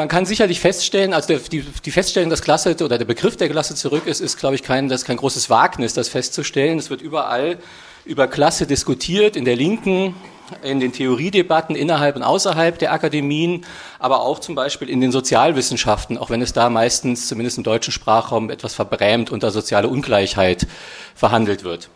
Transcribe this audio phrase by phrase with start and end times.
[0.00, 3.74] man kann sicherlich feststellen, also die, die Feststellung, dass Klasse oder der Begriff der Klasse
[3.74, 6.78] zurück ist, ist, glaube ich, kein, das kein großes Wagnis, das festzustellen.
[6.78, 7.58] Es wird überall
[8.06, 10.14] über Klasse diskutiert, in der Linken,
[10.62, 13.66] in den Theoriedebatten innerhalb und außerhalb der Akademien,
[13.98, 17.92] aber auch zum Beispiel in den Sozialwissenschaften, auch wenn es da meistens, zumindest im deutschen
[17.92, 20.66] Sprachraum, etwas verbrämt unter soziale Ungleichheit
[21.14, 21.90] verhandelt wird.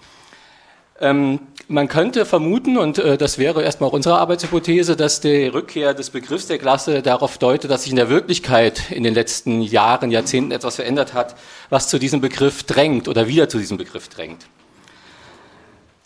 [1.01, 5.93] Ähm, man könnte vermuten, und äh, das wäre erstmal auch unsere Arbeitshypothese, dass die Rückkehr
[5.93, 10.11] des Begriffs der Klasse darauf deutet, dass sich in der Wirklichkeit in den letzten Jahren,
[10.11, 11.35] Jahrzehnten etwas verändert hat,
[11.71, 14.47] was zu diesem Begriff drängt oder wieder zu diesem Begriff drängt.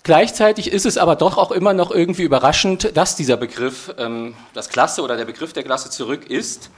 [0.04, 4.70] Gleichzeitig ist es aber doch auch immer noch irgendwie überraschend, dass dieser Begriff, ähm, das
[4.70, 6.70] Klasse oder der Begriff der Klasse zurück ist.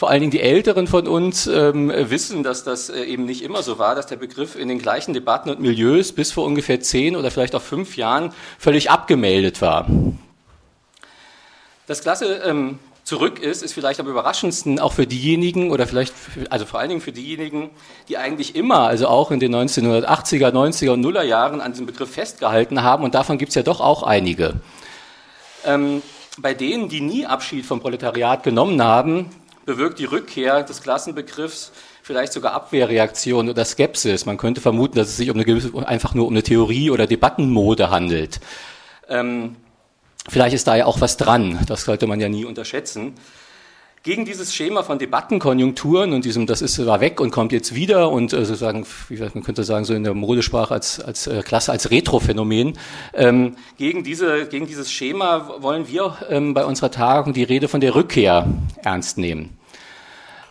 [0.00, 3.62] Vor allen Dingen die Älteren von uns ähm, wissen, dass das äh, eben nicht immer
[3.62, 7.16] so war, dass der Begriff in den gleichen Debatten und Milieus bis vor ungefähr zehn
[7.16, 9.86] oder vielleicht auch fünf Jahren völlig abgemeldet war.
[11.86, 16.50] Das Klasse ähm, zurück ist, ist vielleicht am überraschendsten auch für diejenigen oder vielleicht, für,
[16.50, 17.68] also vor allen Dingen für diejenigen,
[18.08, 22.10] die eigentlich immer, also auch in den 1980er, 90er und Nuller Jahren an diesem Begriff
[22.10, 24.54] festgehalten haben und davon gibt es ja doch auch einige.
[25.66, 26.00] Ähm,
[26.38, 29.28] bei denen, die nie Abschied vom Proletariat genommen haben,
[29.74, 34.26] bewirkt die Rückkehr des Klassenbegriffs vielleicht sogar Abwehrreaktion oder Skepsis.
[34.26, 37.06] Man könnte vermuten, dass es sich um eine gewisse, einfach nur um eine Theorie oder
[37.06, 38.40] Debattenmode handelt.
[39.08, 39.56] Ähm,
[40.28, 43.14] Vielleicht ist da ja auch was dran, das sollte man ja nie unterschätzen.
[44.02, 48.10] Gegen dieses Schema von Debattenkonjunkturen und diesem, das ist, war weg und kommt jetzt wieder
[48.10, 51.72] und äh, sozusagen, wie man könnte sagen, so in der Modesprache als, als äh, Klasse,
[51.72, 52.78] als Retrophänomen,
[53.12, 57.82] ähm, gegen, diese, gegen dieses Schema wollen wir ähm, bei unserer Tagung die Rede von
[57.82, 58.46] der Rückkehr
[58.82, 59.59] ernst nehmen.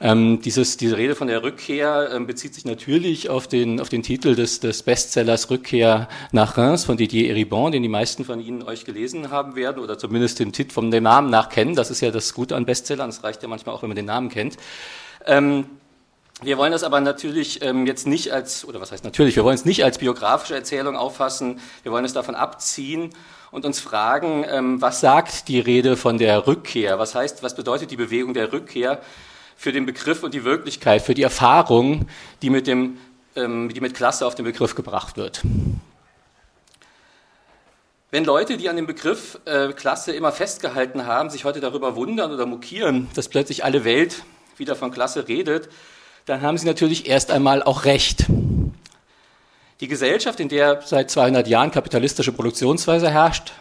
[0.02, 4.02] Ähm, dieses, diese Rede von der Rückkehr ähm, bezieht sich natürlich auf den, auf den
[4.02, 8.64] Titel des, des Bestsellers Rückkehr nach Reims von Didier Eribon, den die meisten von Ihnen
[8.64, 11.76] euch gelesen haben werden oder zumindest den Titel vom dem Namen nach kennen.
[11.76, 14.06] Das ist ja das Gute an Bestsellern, das reicht ja manchmal auch, wenn man den
[14.06, 14.56] Namen kennt.
[15.26, 15.66] Ähm,
[16.42, 19.56] wir wollen das aber natürlich ähm, jetzt nicht als, oder was heißt natürlich, wir wollen
[19.56, 23.10] es nicht als biografische Erzählung auffassen, wir wollen es davon abziehen
[23.52, 26.98] und uns fragen, ähm, was sagt die Rede von der Rückkehr?
[27.00, 29.02] Was heißt, was bedeutet die Bewegung der Rückkehr?
[29.60, 32.08] Für den Begriff und die Wirklichkeit, für die Erfahrung,
[32.42, 32.98] die mit, dem,
[33.36, 35.42] ähm, die mit Klasse auf den Begriff gebracht wird.
[38.10, 42.32] Wenn Leute, die an dem Begriff äh, Klasse immer festgehalten haben, sich heute darüber wundern
[42.32, 44.24] oder mokieren, dass plötzlich alle Welt
[44.56, 45.68] wieder von Klasse redet,
[46.26, 48.28] dann haben sie natürlich erst einmal auch recht.
[49.82, 53.52] Die Gesellschaft, in der seit 200 Jahren kapitalistische Produktionsweise herrscht,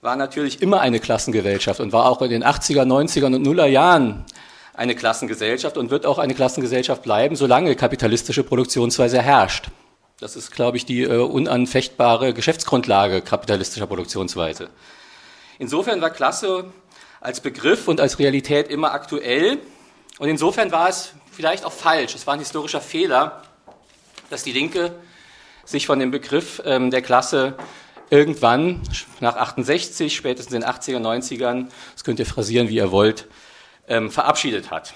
[0.00, 4.24] war natürlich immer eine Klassengesellschaft und war auch in den 80er, 90er und Nuller Jahren
[4.74, 9.68] eine Klassengesellschaft und wird auch eine Klassengesellschaft bleiben, solange kapitalistische Produktionsweise herrscht.
[10.20, 14.68] Das ist, glaube ich, die äh, unanfechtbare Geschäftsgrundlage kapitalistischer Produktionsweise.
[15.58, 16.66] Insofern war Klasse
[17.20, 19.58] als Begriff und als Realität immer aktuell.
[20.18, 23.42] Und insofern war es vielleicht auch falsch, es war ein historischer Fehler,
[24.30, 24.92] dass die Linke
[25.64, 27.54] sich von dem Begriff ähm, der Klasse
[28.10, 28.82] irgendwann
[29.20, 33.26] nach 68, spätestens in den 80er, 90ern, das könnt ihr phrasieren, wie ihr wollt,
[33.88, 34.94] ähm, verabschiedet hat.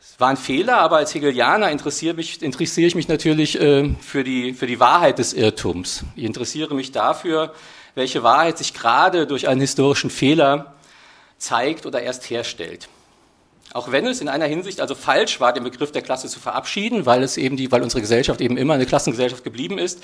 [0.00, 4.24] Das war ein Fehler, aber als Hegelianer interessiere, mich, interessiere ich mich natürlich äh, für,
[4.24, 6.04] die, für die Wahrheit des Irrtums.
[6.16, 7.54] Ich interessiere mich dafür,
[7.94, 10.74] welche Wahrheit sich gerade durch einen historischen Fehler
[11.38, 12.88] zeigt oder erst herstellt.
[13.72, 17.06] Auch wenn es in einer Hinsicht also falsch war, den Begriff der Klasse zu verabschieden,
[17.06, 20.02] weil es eben die, weil unsere Gesellschaft eben immer eine Klassengesellschaft geblieben ist,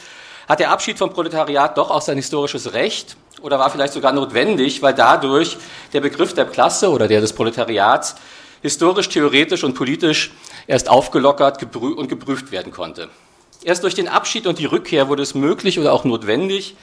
[0.48, 4.82] hat der Abschied vom Proletariat doch auch sein historisches Recht oder war vielleicht sogar notwendig,
[4.82, 5.56] weil dadurch
[5.92, 8.16] der Begriff der Klasse oder der des Proletariats
[8.62, 10.32] historisch, theoretisch und politisch
[10.66, 13.08] erst aufgelockert und geprüft werden konnte.
[13.62, 16.76] Erst durch den Abschied und die Rückkehr wurde es möglich oder auch notwendig,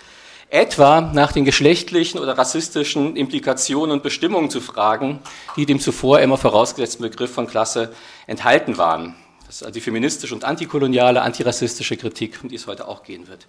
[0.49, 5.19] etwa nach den geschlechtlichen oder rassistischen Implikationen und Bestimmungen zu fragen,
[5.55, 7.93] die dem zuvor immer vorausgesetzten Begriff von Klasse
[8.27, 9.15] enthalten waren.
[9.47, 13.27] Das ist also die feministische und antikoloniale, antirassistische Kritik, um die es heute auch gehen
[13.27, 13.47] wird.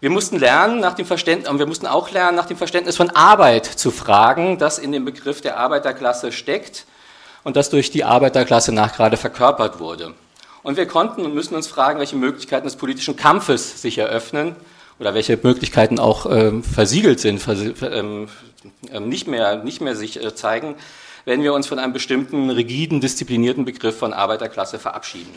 [0.00, 3.66] Wir mussten lernen nach dem Verständnis, wir mussten auch lernen, nach dem Verständnis von Arbeit
[3.66, 6.86] zu fragen, das in dem Begriff der Arbeiterklasse steckt
[7.44, 10.14] und das durch die Arbeiterklasse nachgerade verkörpert wurde.
[10.62, 14.56] Und wir konnten und müssen uns fragen, welche Möglichkeiten des politischen Kampfes sich eröffnen
[14.98, 18.28] oder welche Möglichkeiten auch äh, versiegelt sind, vers ähm,
[18.90, 20.76] äh, nicht, mehr, nicht mehr sich äh, zeigen,
[21.26, 25.32] wenn wir uns von einem bestimmten rigiden, disziplinierten Begriff von Arbeiterklasse verabschieden.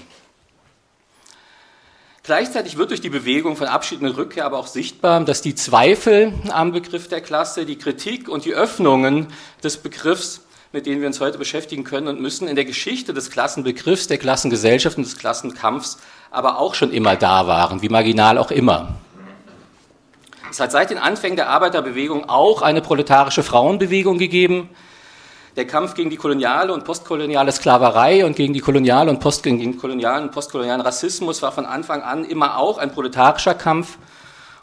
[2.25, 6.31] Gleichzeitig wird durch die Bewegung von Abschied und Rückkehr aber auch sichtbar, dass die Zweifel
[6.53, 9.27] am Begriff der Klasse, die Kritik und die Öffnungen
[9.61, 10.39] des Begriffs,
[10.71, 14.19] mit denen wir uns heute beschäftigen können und müssen, in der Geschichte des Klassenbegriffs, der
[14.19, 15.97] Klassengesellschaft und des Klassenkampfs
[16.31, 18.95] aber auch schon immer da waren, wie marginal auch immer.
[20.49, 24.69] Es hat seit den Anfängen der Arbeiterbewegung auch eine proletarische Frauenbewegung gegeben,
[25.55, 29.77] der Kampf gegen die koloniale und postkoloniale Sklaverei und gegen die koloniale und post, gegen
[29.77, 33.97] kolonialen und postkolonialen Rassismus war von Anfang an immer auch ein proletarischer Kampf.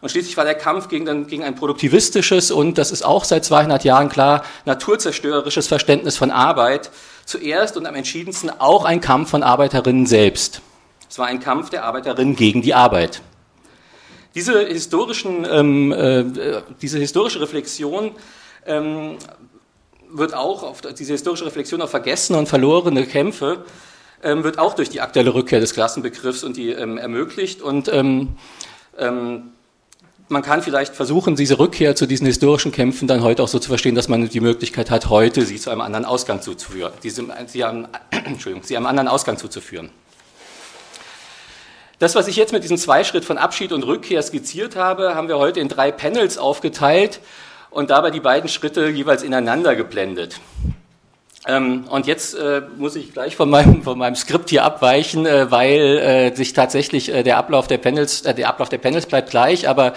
[0.00, 3.44] Und schließlich war der Kampf gegen, den, gegen ein produktivistisches und, das ist auch seit
[3.44, 6.90] 200 Jahren klar, naturzerstörerisches Verständnis von Arbeit
[7.26, 10.62] zuerst und am entschiedensten auch ein Kampf von Arbeiterinnen selbst.
[11.08, 13.20] Es war ein Kampf der Arbeiterinnen gegen die Arbeit.
[14.34, 16.24] Diese, historischen, ähm, äh,
[16.80, 18.12] diese historische Reflexion
[18.64, 19.16] ähm,
[20.12, 23.64] wird auch, auf, diese historische Reflexion auf vergessene und verlorene Kämpfe
[24.22, 27.62] ähm, wird auch durch die aktuelle Rückkehr des Klassenbegriffs und die ähm, ermöglicht.
[27.62, 28.36] Und ähm,
[28.98, 29.52] ähm,
[30.28, 33.68] man kann vielleicht versuchen, diese Rückkehr zu diesen historischen Kämpfen dann heute auch so zu
[33.68, 37.64] verstehen, dass man die Möglichkeit hat, heute sie zu einem anderen Ausgang zuzuführen, diese, sie,
[37.64, 39.90] einem, Entschuldigung, sie einem anderen Ausgang zuzuführen.
[41.98, 45.36] Das, was ich jetzt mit diesem Zweischritt von Abschied und Rückkehr skizziert habe, haben wir
[45.36, 47.20] heute in drei Panels aufgeteilt
[47.70, 50.40] und dabei die beiden Schritte jeweils ineinander geblendet.
[51.46, 55.50] Ähm, und jetzt äh, muss ich gleich von meinem, von meinem Skript hier abweichen, äh,
[55.50, 59.30] weil äh, sich tatsächlich äh, der Ablauf der Panels, äh, der Ablauf der Panels bleibt
[59.30, 59.94] gleich, aber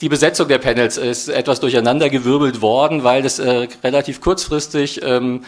[0.00, 5.44] die Besetzung der Panels ist etwas durcheinandergewirbelt worden, weil das äh, relativ kurzfristig ähm,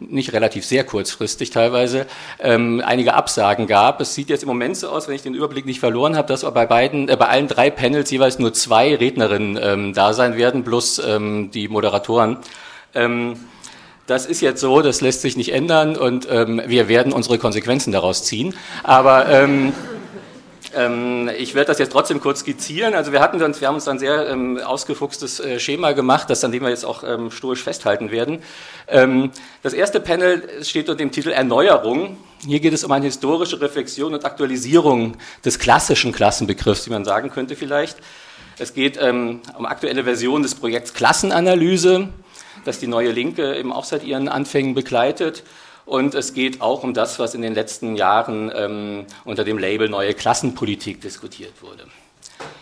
[0.00, 2.06] nicht relativ sehr kurzfristig teilweise,
[2.38, 4.00] ähm, einige Absagen gab.
[4.00, 6.42] Es sieht jetzt im Moment so aus, wenn ich den Überblick nicht verloren habe, dass
[6.42, 10.64] bei beiden, äh, bei allen drei Panels jeweils nur zwei Rednerinnen ähm, da sein werden,
[10.64, 12.38] plus ähm, die Moderatoren.
[12.94, 13.36] Ähm,
[14.06, 17.92] das ist jetzt so, das lässt sich nicht ändern und ähm, wir werden unsere Konsequenzen
[17.92, 18.54] daraus ziehen.
[18.82, 19.72] Aber ähm,
[20.72, 22.94] ich werde das jetzt trotzdem kurz skizzieren.
[22.94, 26.44] Also wir hatten uns, wir haben uns dann sehr ähm, ausgefuchstes äh, Schema gemacht, das
[26.44, 28.42] an dem wir jetzt auch ähm, stoisch festhalten werden.
[28.86, 29.32] Ähm,
[29.62, 32.18] das erste Panel steht unter dem Titel Erneuerung.
[32.46, 37.30] Hier geht es um eine historische Reflexion und Aktualisierung des klassischen Klassenbegriffs, wie man sagen
[37.30, 37.98] könnte vielleicht.
[38.58, 42.08] Es geht ähm, um aktuelle Versionen des Projekts Klassenanalyse,
[42.64, 45.42] das die neue Linke eben auch seit ihren Anfängen begleitet.
[45.90, 49.88] Und es geht auch um das, was in den letzten Jahren ähm, unter dem Label
[49.88, 51.82] neue Klassenpolitik diskutiert wurde.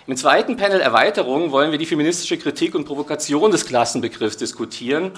[0.07, 5.11] Im zweiten Panel Erweiterung wollen wir die feministische Kritik und Provokation des Klassenbegriffs diskutieren.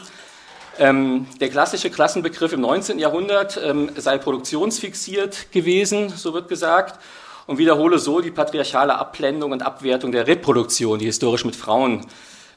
[0.80, 2.98] Ähm, der klassische Klassenbegriff im 19.
[2.98, 6.98] Jahrhundert ähm, sei produktionsfixiert gewesen, so wird gesagt,
[7.46, 12.04] und wiederhole so die patriarchale Abblendung und Abwertung der Reproduktion, die historisch mit Frauen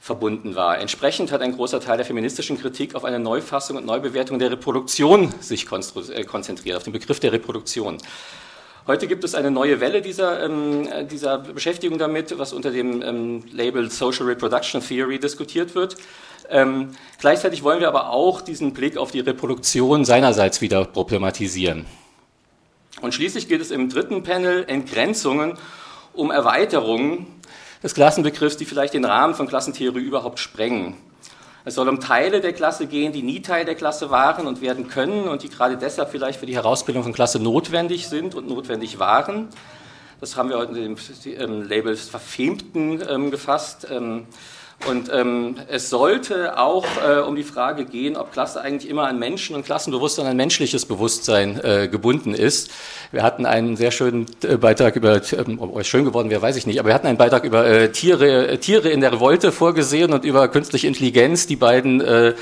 [0.03, 0.79] verbunden war.
[0.79, 5.33] Entsprechend hat ein großer Teil der feministischen Kritik auf eine Neufassung und Neubewertung der Reproduktion
[5.39, 7.99] sich äh, konzentriert, auf den Begriff der Reproduktion.
[8.85, 13.43] Heute gibt es eine neue Welle dieser, ähm, dieser Beschäftigung damit, was unter dem ähm,
[13.53, 15.95] Label Social Reproduction Theory diskutiert wird.
[16.49, 16.89] Ähm,
[17.21, 21.85] gleichzeitig wollen wir aber auch diesen Blick auf die Reproduktion seinerseits wieder problematisieren.
[22.99, 25.57] Und schließlich geht es im dritten Panel Entgrenzungen
[26.11, 27.25] um Erweiterungen
[27.83, 30.95] des Klassenbegriffs, die vielleicht den Rahmen von Klassentheorie überhaupt sprengen.
[31.65, 34.87] Es soll um Teile der Klasse gehen, die nie Teil der Klasse waren und werden
[34.87, 38.99] können und die gerade deshalb vielleicht für die Herausbildung von Klasse notwendig sind und notwendig
[38.99, 39.49] waren.
[40.19, 43.87] Das haben wir heute in dem ähm, Label Verfemten ähm, gefasst.
[43.89, 44.25] Ähm,
[44.87, 49.17] und ähm, es sollte auch äh, um die Frage gehen, ob Klasse eigentlich immer an
[49.17, 52.69] Menschen und Klassenbewusstsein, an menschliches Bewusstsein äh, gebunden ist.
[53.11, 56.57] Wir hatten einen sehr schönen äh, Beitrag über, ähm, ob es schön geworden wäre, weiß
[56.57, 59.53] ich nicht, aber wir hatten einen Beitrag über äh, Tiere, äh, Tiere in der Revolte
[59.53, 61.47] vorgesehen und über künstliche Intelligenz.
[61.47, 62.33] Die beiden äh,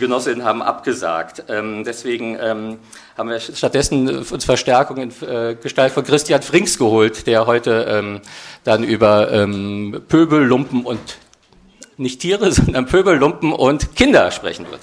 [0.00, 1.44] Genossinnen haben abgesagt.
[1.48, 2.78] Ähm, deswegen ähm,
[3.16, 8.20] haben wir stattdessen uns Verstärkung in äh, Gestalt von Christian Frings geholt, der heute ähm,
[8.64, 10.98] dann über ähm, Pöbel, Lumpen und
[11.98, 14.80] nicht Tiere, sondern Pöbel, Lumpen und Kinder sprechen wird.